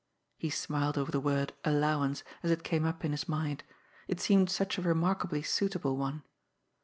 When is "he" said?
0.39-0.49